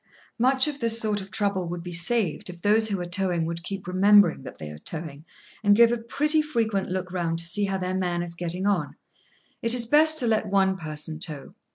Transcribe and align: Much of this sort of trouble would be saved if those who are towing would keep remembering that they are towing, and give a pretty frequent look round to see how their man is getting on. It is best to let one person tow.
Much 0.39 0.67
of 0.67 0.79
this 0.79 0.99
sort 0.99 1.21
of 1.21 1.29
trouble 1.29 1.67
would 1.69 1.83
be 1.83 1.93
saved 1.93 2.49
if 2.49 2.59
those 2.63 2.87
who 2.87 2.99
are 2.99 3.05
towing 3.05 3.45
would 3.45 3.63
keep 3.63 3.85
remembering 3.85 4.41
that 4.41 4.57
they 4.57 4.71
are 4.71 4.79
towing, 4.79 5.23
and 5.63 5.75
give 5.75 5.91
a 5.91 5.97
pretty 5.99 6.41
frequent 6.41 6.89
look 6.89 7.11
round 7.11 7.37
to 7.37 7.45
see 7.45 7.65
how 7.65 7.77
their 7.77 7.93
man 7.95 8.23
is 8.23 8.33
getting 8.33 8.65
on. 8.65 8.95
It 9.61 9.75
is 9.75 9.85
best 9.85 10.17
to 10.17 10.25
let 10.25 10.47
one 10.49 10.75
person 10.75 11.19
tow. 11.19 11.51